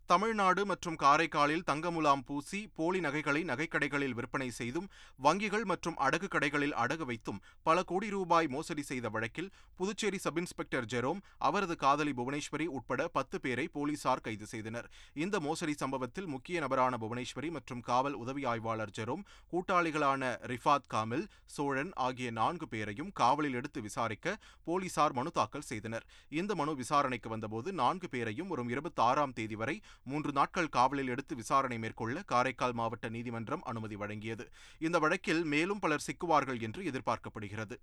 தமிழ்நாடு 0.08 0.62
மற்றும் 0.66 0.96
காரைக்காலில் 0.96 1.64
தங்கமுலாம் 1.70 2.20
பூசி 2.26 2.58
போலி 2.74 3.00
நகைகளை 3.00 3.40
நகைக்கடைகளில் 3.44 4.14
விற்பனை 4.14 4.50
செய்தும் 4.50 4.86
வங்கிகள் 5.24 5.64
மற்றும் 5.64 5.96
அடகு 5.96 6.28
கடைகளில் 6.34 6.74
அடகு 6.82 7.04
வைத்தும் 7.04 7.40
பல 7.62 7.82
கோடி 7.82 8.08
ரூபாய் 8.08 8.46
மோசடி 8.46 8.82
செய்த 8.82 9.08
வழக்கில் 9.08 9.48
புதுச்சேரி 9.76 10.18
சப் 10.18 10.38
இன்ஸ்பெக்டர் 10.38 10.86
ஜெரோம் 10.92 11.22
அவரது 11.38 11.76
காதலி 11.76 12.12
புவனேஸ்வரி 12.12 12.66
உட்பட 12.76 13.08
பத்து 13.08 13.40
பேரை 13.40 13.66
போலீசார் 13.68 14.20
கைது 14.20 14.46
செய்தனர். 14.46 14.86
இந்த 15.14 15.40
மோசடி 15.40 15.74
சம்பவத்தில் 15.82 16.26
முக்கிய 16.26 16.60
நபரான 16.60 16.94
புவனேஸ்வரி 17.02 17.50
மற்றும் 17.50 17.80
காவல் 17.80 18.14
உதவி 18.14 18.44
ஆய்வாளர் 18.44 18.94
ஜெரோம் 19.00 19.26
கூட்டாளிகளான 19.52 20.30
ரிஃபாத் 20.52 20.88
காமில் 20.94 21.26
சோழன் 21.56 21.92
ஆகிய 22.06 22.30
நான்கு 22.30 22.68
பேரையும் 22.68 23.12
காவலில் 23.12 23.54
எடுத்து 23.54 23.80
விசாரிக்க 23.80 24.38
போலீசார் 24.64 25.12
மனு 25.12 25.30
தாக்கல் 25.30 25.68
செய்தனர். 25.72 26.06
இந்த 26.30 26.54
மனு 26.54 26.74
விசாரணைக்கு 26.74 27.28
வந்தபோது 27.28 27.68
நான்கு 27.72 28.08
பேரையும் 28.08 28.48
வரும் 28.48 28.68
இருபத்தி 28.68 29.02
ஆறாம் 29.02 29.32
தேதி 29.32 29.54
வரை 29.54 29.76
மூன்று 30.04 30.32
நாட்கள் 30.32 30.68
காவலில் 30.68 31.08
எடுத்து 31.08 31.34
விசாரணை 31.34 31.78
மேற்கொள்ள 31.78 32.22
காரைக்கால் 32.22 32.72
மாவட்ட 32.72 33.08
நீதிமன்றம் 33.08 33.62
அனுமதி 33.62 33.96
வழங்கியது. 33.96 34.46
இந்த 34.78 34.98
வழக்கில் 34.98 35.44
மேலும் 35.44 35.78
பலர் 35.78 36.04
சிக்குவார்கள் 36.06 36.60
என்று 36.60 36.82
எதிர்பார்க்கப்படுகிறது. 36.82 37.76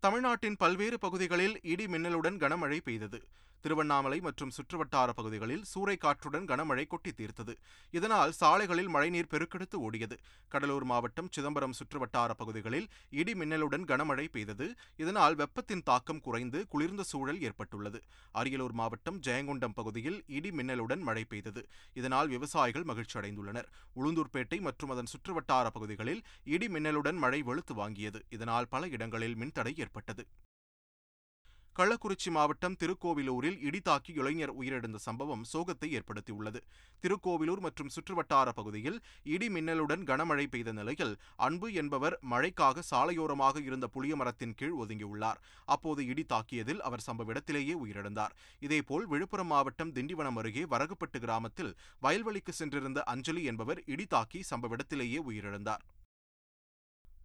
தமிழ்நாட்டின் 0.00 0.56
பல்வேறு 0.56 0.98
பகுதிகளில் 0.98 1.60
இடி 1.62 1.86
மின்னலுடன் 1.86 2.38
கனமழை 2.38 2.80
பெய்தது. 2.84 3.22
திருவண்ணாமலை 3.62 4.18
மற்றும் 4.26 4.52
சுற்றுவட்டார 4.56 5.10
பகுதிகளில் 5.18 5.64
சூறைக்காற்றுடன் 5.72 6.46
கனமழை 6.50 6.84
கொட்டி 6.86 7.12
தீர்த்தது. 7.12 7.54
இதனால் 7.90 8.32
சாலைகளில் 8.32 8.88
மழைநீர் 8.88 9.30
பெருக்கெடுத்து 9.32 9.78
ஓடியது. 9.86 10.16
கடலூர் 10.48 10.84
மாவட்டம் 10.84 11.30
சிதம்பரம் 11.36 11.76
சுற்றுவட்டார 11.80 12.30
பகுதிகளில் 12.32 12.88
இடி 13.20 13.32
மின்னலுடன் 13.32 13.84
கனமழை 13.90 14.26
பெய்தது. 14.36 14.68
இதனால் 14.96 15.34
வெப்பத்தின் 15.34 15.82
தாக்கம் 15.82 16.20
குறைந்து 16.20 16.60
குளிர்ந்த 16.68 17.02
சூழல் 17.02 17.40
ஏற்பட்டுள்ளது. 17.40 18.00
அரியலூர் 18.34 18.76
மாவட்டம் 18.82 19.20
ஜெயங்கொண்டம் 19.20 19.76
பகுதியில் 19.80 20.18
இடி 20.38 20.50
மின்னலுடன் 20.50 21.02
மழை 21.08 21.24
பெய்தது. 21.24 21.64
இதனால் 21.94 22.28
விவசாயிகள் 22.28 22.88
மகிழ்ச்சி 22.92 23.18
அடைந்துள்ளனர். 23.20 23.70
உளுந்தூர்பேட்டை 23.96 24.60
மற்றும் 24.60 24.90
அதன் 24.90 25.12
சுற்றுவட்டார 25.14 25.66
பகுதிகளில் 25.76 26.22
இடி 26.44 26.68
மின்னலுடன் 26.68 27.18
மழை 27.24 27.42
வெளுத்து 27.42 27.74
வாங்கியது. 27.74 28.20
இதனால் 28.30 28.68
பல 28.68 28.88
இடங்களில் 28.88 29.36
மின்தடை 29.36 29.74
ஏற்பட்டது. 29.78 30.24
கள்ளக்குறிச்சி 31.78 32.30
மாவட்டம் 32.36 32.76
திருக்கோவிலூரில் 32.80 33.58
இடி 33.66 33.80
தாக்கி 33.80 34.12
இளைஞர் 34.20 34.52
உயிரிழந்த 34.60 34.98
சம்பவம் 35.04 35.44
சோகத்தை 35.50 35.88
ஏற்படுத்தியுள்ளது. 35.98 36.60
திருக்கோவிலூர் 37.02 37.62
மற்றும் 37.66 37.92
சுற்றுவட்டார 37.94 38.48
பகுதியில் 38.58 38.98
இடி 39.34 39.48
மின்னலுடன் 39.54 40.02
கனமழை 40.08 40.46
பெய்த 40.54 40.72
நிலையில் 40.78 41.14
அன்பு 41.46 41.68
என்பவர் 41.82 42.16
மழைக்காக 42.32 42.82
சாலையோரமாக 42.90 43.62
இருந்த 43.68 43.88
புளிய 43.94 44.16
மரத்தின் 44.22 44.56
கீழ் 44.62 44.76
ஒதுங்கியுள்ளார். 44.82 45.40
அப்போது 45.74 46.02
இடி 46.06 46.24
தாக்கியதில் 46.34 46.82
அவர் 46.88 47.06
சம்பவ 47.06 47.34
இடத்திலேயே 47.34 47.76
உயிரிழந்தார். 47.84 48.34
இதேபோல் 48.66 49.06
விழுப்புரம் 49.14 49.50
மாவட்டம் 49.54 49.94
திண்டிவனம் 49.98 50.40
அருகே 50.42 50.66
வரகுப்பட்டு 50.74 51.20
கிராமத்தில் 51.26 51.72
வயல்வெளிக்கு 52.06 52.54
சென்றிருந்த 52.60 53.02
அஞ்சலி 53.14 53.44
என்பவர் 53.52 53.82
இடி 53.94 54.08
தாக்கி 54.16 54.42
சம்பவ 54.50 54.78
இடத்திலேயே 54.78 55.20
உயிரிழந்தார். 55.30 55.84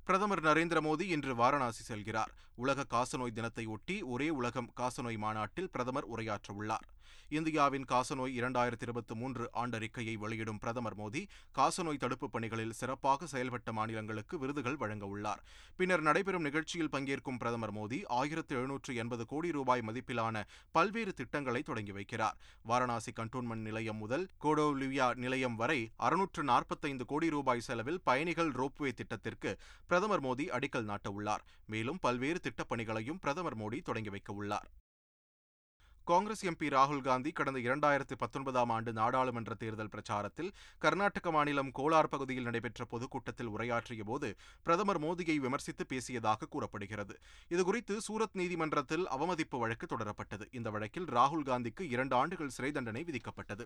பிரதமர் 0.07 0.41
நரேந்திர 0.43 0.79
மோடி 0.87 1.01
இன்று 1.01 1.35
வாரணாசி 1.35 1.83
செல்கிறார். 1.87 2.31
உலக 2.55 2.85
காசநோய் 2.89 3.33
தினத்தை 3.33 3.65
ஒட்டி 3.65 4.01
ஒரே 4.01 4.29
உலகம் 4.29 4.69
காசநோய் 4.79 5.17
மாநாட்டில் 5.17 5.69
பிரதமர் 5.69 6.07
உரையாற்றவுள்ளார். 6.15 6.85
இந்தியாவின் 7.29 7.85
காசநோய் 7.91 8.35
இரண்டாயிரத்தி 8.37 8.81
இருபத்தி 8.81 9.15
மூன்று 9.15 9.49
ஆண்டறிக்கையை 9.53 10.13
வெளியிடும் 10.13 10.57
பிரதமர் 10.57 10.97
மோடி 10.97 11.27
காசநோய் 11.57 11.97
தடுப்புப் 11.97 12.31
பணிகளில் 12.31 12.71
சிறப்பாக 12.71 13.25
செயல்பட்ட 13.25 13.71
மாநிலங்களுக்கு 13.71 14.39
விருதுகள் 14.39 14.75
வழங்க 14.75 15.05
உள்ளார். 15.05 15.43
பின்னர் 15.75 16.01
நடைபெறும் 16.01 16.41
நிகழ்ச்சியில் 16.41 16.89
பங்கேற்கும் 16.89 17.37
பிரதமர் 17.37 17.73
மோடி 17.73 18.01
ஆயிரத்து 18.05 18.55
எழுநூற்று 18.55 18.95
எண்பது 18.95 19.25
கோடி 19.25 19.51
ரூபாய் 19.51 19.83
மதிப்பிலான 19.87 20.43
பல்வேறு 20.71 21.13
திட்டங்களை 21.13 21.61
தொடங்கி 21.61 21.91
வைக்கிறார். 21.91 22.33
வாரணாசி 22.61 23.11
கண்டோன்மெண்ட் 23.11 23.55
நிலையம் 23.55 23.97
முதல் 23.97 24.27
கோடோலிவியா 24.43 25.15
நிலையம் 25.15 25.55
வரை 25.55 25.91
அறுநூற்று 25.95 26.43
நாற்பத்தைந்து 26.43 27.05
கோடி 27.05 27.29
ரூபாய் 27.29 27.59
செலவில் 27.59 28.01
பயணிகள் 28.03 28.51
ரோப்வே 28.51 28.91
திட்டத்திற்கு 28.91 29.57
பிரதமர் 29.87 30.23
மோடி 30.23 30.49
அடிக்கல் 30.49 30.95
நாட்டவுள்ளார். 30.95 31.43
மேலும் 31.65 31.97
பல்வேறு 32.01 32.39
திட்டப்பணிகளையும் 32.39 33.19
பிரதமர் 33.19 33.57
மோடி 33.57 33.81
தொடங்கி 33.81 34.09
வைக்க 34.09 34.33
உள்ளார். 34.33 34.69
காங்கிரஸ் 36.09 36.43
எம்பி 36.45 36.67
ராகுல் 36.69 37.01
காந்தி 37.01 37.31
கடந்த 37.31 37.59
இரண்டாயிரத்து 37.59 38.15
பத்தொன்பதாம் 38.17 38.69
ஆண்டு 38.69 38.93
நாடாளுமன்ற 38.93 39.53
தேர்தல் 39.53 39.89
பிரச்சாரத்தில் 39.89 40.49
கர்நாடக 40.77 41.31
மாநிலம் 41.31 41.71
கோலார் 41.79 42.09
பகுதியில் 42.09 42.43
நடைபெற்ற 42.43 42.85
பொதுக்கூட்டத்தில் 42.85 43.47
உரையாற்றிய 43.47 44.03
போது 44.03 44.35
பிரதமர் 44.63 44.99
மோடியை 45.01 45.35
விமர்சித்து 45.35 45.85
பேசியதாக 45.93 46.47
கூறப்படுகிறது. 46.49 47.15
இதுகுறித்து 47.49 47.97
சூரத் 48.07 48.37
நீதிமன்றத்தில் 48.41 49.07
அவமதிப்பு 49.07 49.59
வழக்கு 49.59 49.87
தொடரப்பட்டது. 49.95 50.45
இந்த 50.51 50.69
வழக்கில் 50.69 51.05
ராகுல் 51.05 51.47
காந்திக்கு 51.49 51.81
இரண்டு 51.81 52.15
ஆண்டுகள் 52.15 52.49
சிறை 52.49 52.71
தண்டனை 52.71 53.03
விதிக்கப்பட்டது. 53.03 53.65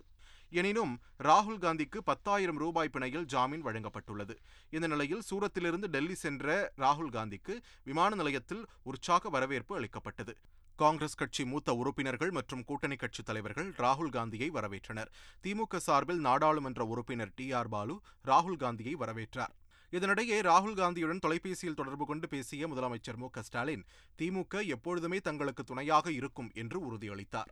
எனினும் 0.50 0.98
ராகுல் 1.18 1.60
காந்திக்கு 1.66 2.00
பத்தாயிரம் 2.04 2.56
ரூபாய் 2.56 2.92
பிணையில் 2.92 3.24
ஜாமீன் 3.24 3.66
வழங்கப்பட்டுள்ளது. 3.66 4.36
இந்த 4.70 4.86
நிலையில் 4.86 5.20
சூரத்திலிருந்து 5.20 5.88
டெல்லி 5.88 6.14
சென்ற 6.14 6.72
ராகுல் 6.76 7.14
காந்திக்கு 7.18 7.56
விமான 7.84 8.14
நிலையத்தில் 8.14 8.64
உற்சாக 8.82 9.28
வரவேற்பு 9.28 9.76
அளிக்கப்பட்டது. 9.76 10.36
காங்கிரஸ் 10.82 11.16
கட்சி 11.20 11.42
மூத்த 11.44 11.70
உறுப்பினர்கள் 11.80 12.30
மற்றும் 12.30 12.62
கூட்டணி 12.64 12.96
கட்சித் 12.96 13.26
தலைவர்கள் 13.26 13.68
ராகுல் 13.78 14.12
காந்தியை 14.16 14.48
வரவேற்றனர். 14.50 15.10
திமுக 15.44 15.80
சார்பில் 15.86 16.22
நாடாளுமன்ற 16.26 16.84
உறுப்பினர் 16.92 17.32
டி 17.38 17.46
ஆர் 17.52 17.68
பாலு 17.68 17.94
ராகுல் 18.24 18.60
காந்தியை 18.62 18.94
வரவேற்றார். 18.94 19.52
இதனிடையே 19.92 20.38
ராகுல் 20.48 20.78
காந்தியுடன் 20.80 21.22
தொலைபேசியில் 21.24 21.78
தொடர்பு 21.80 22.06
கொண்டு 22.06 22.28
பேசிய 22.28 22.68
முதலமைச்சர் 22.68 23.20
மு 23.22 23.28
ஸ்டாலின் 23.40 23.84
திமுக 24.18 24.62
எப்பொழுதுமே 24.66 25.18
தங்களுக்கு 25.28 25.64
துணையாக 25.64 26.12
இருக்கும் 26.18 26.50
என்று 26.54 26.78
உறுதியளித்தார். 26.88 27.50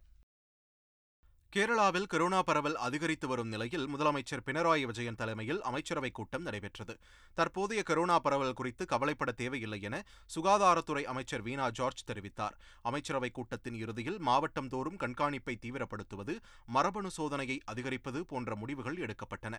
கேரளாவில் 1.57 2.07
கொரோனா 2.07 2.43
பரவல் 2.43 2.76
அதிகரித்து 2.76 3.28
வரும் 3.28 3.49
நிலையில் 3.49 3.97
முதலமைச்சர் 3.97 4.43
பினராயி 4.47 4.83
விஜயன் 4.83 5.14
தலைமையில் 5.14 5.62
அமைச்சரவைக் 5.62 6.11
கூட்டம் 6.11 6.43
நடைபெற்றது. 6.43 6.99
தற்போதைய 7.35 7.83
கொரோனா 7.83 8.19
பரவல் 8.19 8.52
குறித்து 8.52 8.87
கவலைப்பட 8.87 9.33
தேவையில்லை 9.33 9.81
என 9.81 10.05
சுகாதாரத்துறை 10.35 11.02
அமைச்சர் 11.02 11.43
வீணா 11.43 11.71
ஜார்ஜ் 11.71 12.05
தெரிவித்தார். 12.07 12.57
அமைச்சரவைக் 12.85 13.31
கூட்டத்தின் 13.31 13.75
இறுதியில் 13.75 14.19
மாவட்டம் 14.19 14.69
தோறும் 14.69 14.97
கண்காணிப்பை 14.97 15.57
தீவிரப்படுத்துவது 15.57 16.38
மரபணு 16.67 17.11
சோதனையை 17.17 17.59
அதிகரிப்பது 17.64 18.26
போன்ற 18.26 18.57
முடிவுகள் 18.57 18.97
எடுக்கப்பட்டன. 18.97 19.55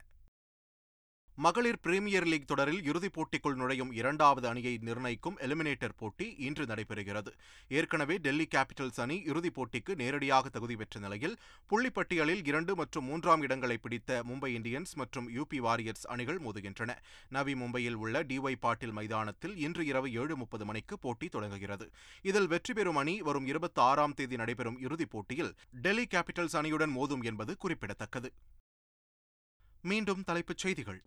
மகளிர் 1.44 1.80
பிரீமியர் 1.80 2.26
லீக் 2.26 2.48
தொடரில் 2.48 2.82
இறுதிப் 2.84 3.14
போட்டிக்குள் 3.16 3.56
நுழையும் 3.56 3.92
இரண்டாவது 3.92 4.48
அணியை 4.48 4.78
நிர்ணயிக்கும் 4.82 5.38
எலிமினேட்டர் 5.38 5.94
போட்டி 5.98 6.36
இன்று 6.38 6.66
நடைபெறுகிறது. 6.66 7.32
ஏற்கனவே 7.68 8.18
டெல்லி 8.18 8.48
கேபிட்டல்ஸ் 8.56 9.00
அணி 9.04 9.18
இறுதிப் 9.26 9.56
போட்டிக்கு 9.58 9.96
நேரடியாக 9.96 10.50
தகுதி 10.50 10.76
பெற்ற 10.76 11.00
நிலையில் 11.00 11.36
புள்ளிப்பட்டியலில் 11.70 12.42
இரண்டு 12.48 12.76
மற்றும் 12.76 13.06
மூன்றாம் 13.06 13.42
இடங்களை 13.42 13.78
பிடித்த 13.78 14.24
மும்பை 14.30 14.50
இந்தியன்ஸ் 14.58 14.94
மற்றும் 14.94 15.30
யூபி 15.36 15.58
வாரியர்ஸ் 15.58 16.06
அணிகள் 16.08 16.40
மோதுகின்றன. 16.40 16.98
நவி 17.30 17.54
மும்பையில் 17.54 17.94
உள்ள 17.94 18.24
டிஒய் 18.24 18.60
பாட்டில் 18.60 18.92
மைதானத்தில் 18.92 19.58
இன்று 19.58 19.86
இரவு 19.86 20.12
ஏழு 20.14 20.38
முப்பது 20.38 20.66
மணிக்கு 20.66 21.00
போட்டி 21.00 21.28
தொடங்குகிறது. 21.28 21.88
இதில் 22.22 22.48
வெற்றி 22.48 22.74
பெறும் 22.74 22.96
அணி 22.96 23.22
வரும் 23.22 23.46
இருபத்தி 23.46 23.82
ஆறாம் 23.82 24.14
தேதி 24.14 24.36
நடைபெறும் 24.36 24.80
இறுதிப் 24.80 25.10
போட்டியில் 25.10 25.54
டெல்லி 25.72 26.08
கேபிட்டல்ஸ் 26.16 26.58
அணியுடன் 26.62 26.96
மோதும் 27.00 27.24
என்பது 27.24 27.58
குறிப்பிடத்தக்கது. 27.58 28.32
மீண்டும் 29.82 30.24
தலைப்புச் 30.24 30.58
செய்திகள். 30.58 31.02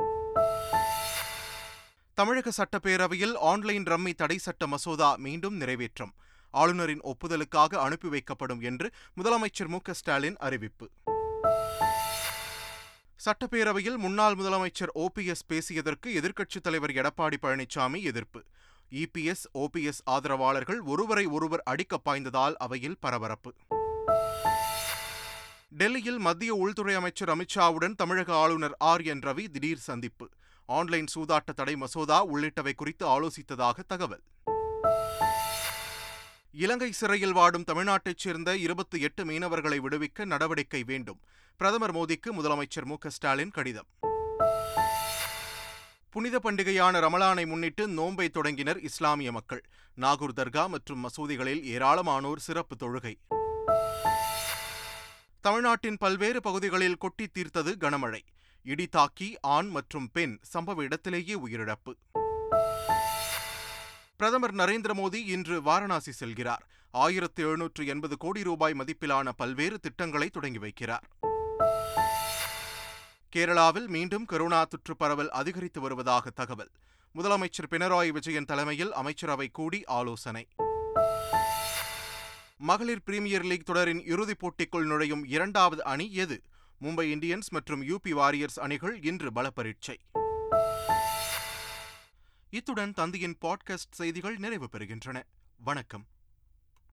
தமிழக 2.15 2.51
சட்டப்பேரவையில் 2.51 3.37
ஆன்லைன் 3.37 3.83
ரம்மி 3.83 4.15
தடை 4.15 4.39
சட்ட 4.39 4.67
மசோதா 4.67 5.17
மீண்டும் 5.17 5.61
நிறைவேற்றம். 5.61 6.13
ஆளுநரின் 6.51 7.01
ஒப்புதலுக்காக 7.01 7.75
அனுப்பி 7.75 8.09
வைக்கப்படும் 8.09 8.61
என்று 8.61 8.91
முதலமைச்சர் 9.23 9.67
மு 9.67 9.79
ஸ்டாலின் 9.91 10.37
அறிவிப்பு. 10.37 10.91
சட்டப்பேரவையில் 13.25 13.97
முன்னாள் 13.97 14.35
முதலமைச்சர் 14.35 14.93
ஓபிஎஸ் 14.95 15.47
பேசியதற்கு 15.49 16.07
எதிர்க்கட்சித் 16.07 16.63
தலைவர் 16.63 16.91
எடப்பாடி 16.91 17.37
பழனிசாமி 17.43 18.03
எதிர்ப்பு. 18.03 18.43
இபிஎஸ் 18.91 19.45
ஓபிஎஸ் 19.55 20.03
ஆதரவாளர்கள் 20.05 20.81
ஒருவரை 20.81 21.27
ஒருவர் 21.27 21.63
அடிக்க 21.65 22.01
பாய்ந்ததால் 22.05 22.53
அவையில் 22.53 22.97
பரபரப்பு. 23.01 23.55
டெல்லியில் 25.69 26.19
மத்திய 26.19 26.55
உள்துறை 26.55 26.95
அமைச்சர் 26.95 27.29
அமித்ஷாவுடன் 27.29 27.95
தமிழக 27.95 28.35
ஆளுநர் 28.35 28.77
ஆர் 28.79 29.01
என் 29.01 29.19
ரவி 29.19 29.49
திடீர் 29.49 29.79
சந்திப்பு. 29.79 30.29
ஆன்லைன் 30.67 31.07
சூதாட்ட 31.15 31.53
தடை 31.57 31.77
மசோதா 31.77 32.27
உள்ளிட்டவை 32.27 32.75
குறித்து 32.75 33.07
ஆலோசித்ததாக 33.07 33.79
தகவல். 33.87 34.23
இலங்கை 36.53 36.93
சிறையில் 36.93 37.33
வாடும் 37.33 37.65
தமிழ்நாட்டைச் 37.65 38.17
சேர்ந்த 38.17 38.57
இருபத்தி 38.57 39.01
எட்டு 39.01 39.25
மீனவர்களை 39.25 39.79
விடுவிக்க 39.79 40.25
நடவடிக்கை 40.25 40.83
வேண்டும். 40.83 41.21
பிரதமர் 41.57 41.95
மோடிக்கு 41.95 42.33
முதலமைச்சர் 42.33 42.85
மு 42.85 42.97
ஸ்டாலின் 43.07 43.51
கடிதம். 43.51 43.87
புனித 46.11 46.41
பண்டிகையான 46.45 47.01
ரமலானை 47.01 47.47
முன்னிட்டு 47.47 47.89
நோன்பை 47.89 48.29
தொடங்கினர் 48.29 48.81
இஸ்லாமிய 48.81 49.33
மக்கள். 49.33 49.65
நாகூர் 49.95 50.33
தர்கா 50.37 50.69
மற்றும் 50.69 51.05
மசூதிகளில் 51.05 51.63
ஏராளமானோர் 51.63 52.37
சிறப்பு 52.37 52.77
தொழுகை. 52.77 53.19
தமிழ்நாட்டின் 55.41 55.97
பல்வேறு 55.97 56.41
பகுதிகளில் 56.41 56.97
கொட்டி 56.97 57.27
தீர்த்தது 57.27 57.75
கனமழை. 57.81 58.21
இடி 58.65 58.87
தாக்கி 58.87 59.39
ஆண் 59.41 59.69
மற்றும் 59.69 60.11
பெண் 60.13 60.39
சம்பவ 60.53 60.81
இடத்திலேயே 60.81 61.35
உயிரிழப்பு. 61.35 61.95
பிரதமர் 64.17 64.55
நரேந்திர 64.55 64.93
மோடி 64.95 65.15
இன்று 65.15 65.63
வாரணாசி 65.63 66.13
செல்கிறார். 66.21 66.63
ஆயிரத்து 66.91 67.43
எழுநூற்று 67.43 67.87
எண்பது 67.87 68.17
கோடி 68.17 68.43
ரூபாய் 68.43 68.75
மதிப்பிலான 68.79 69.29
பல்வேறு 69.37 69.79
திட்டங்களை 69.79 70.29
தொடங்கி 70.29 70.59
வைக்கிறார். 70.59 71.03
கேரளாவில் 73.37 73.87
மீண்டும் 73.87 74.25
கொரோனா 74.25 74.65
தொற்று 74.65 74.97
பரவல் 74.97 75.31
அதிகரித்து 75.31 75.81
வருவதாக 75.81 76.31
தகவல். 76.31 76.71
முதலமைச்சர் 77.15 77.71
பினராயி 77.71 78.09
விஜயன் 78.09 78.45
தலைமையில் 78.45 78.93
அமைச்சரவை 78.93 79.49
கூடி 79.49 79.85
ஆலோசனை. 79.85 80.49
மகளிர் 82.57 83.03
பிரீமியர் 83.03 83.45
லீக் 83.45 83.67
தொடரின் 83.67 84.05
இறுதிப் 84.05 84.39
போட்டிக்குள் 84.39 84.85
நுழையும் 84.85 85.25
இரண்டாவது 85.25 85.85
அணி 85.85 86.15
எது? 86.15 86.43
மும்பை 86.83 87.11
இந்தியன்ஸ் 87.11 87.49
மற்றும் 87.51 87.83
யூபி 87.83 88.11
வாரியர்ஸ் 88.11 88.61
அணிகள் 88.61 89.03
இன்று 89.03 89.31
பலப்பரீட்சை. 89.31 89.97
இத்துடன் 92.51 92.93
தந்தியின் 92.97 93.35
பாட்காஸ்ட் 93.41 93.91
செய்திகள் 93.91 94.37
நிறைவு 94.37 94.69
பெறுகின்றன. 94.73 95.23
வணக்கம். 95.57 96.07